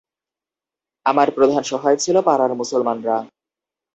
[1.05, 3.17] আমার প্রধান সহায় ছিল পাড়ার মুসলমানরা।